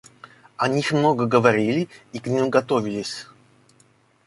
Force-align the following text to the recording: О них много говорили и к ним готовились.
О 0.57 0.67
них 0.67 0.93
много 0.93 1.27
говорили 1.27 1.87
и 2.11 2.17
к 2.19 2.25
ним 2.25 2.49
готовились. 2.49 3.27